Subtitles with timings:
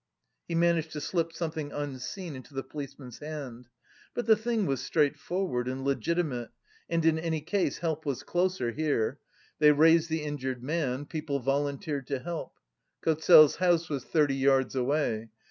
[0.47, 3.67] He managed to slip something unseen into the policeman's hand.
[4.15, 6.49] But the thing was straightforward and legitimate,
[6.89, 9.19] and in any case help was closer here.
[9.59, 12.57] They raised the injured man; people volunteered to help.
[13.05, 15.29] Kozel's house was thirty yards away.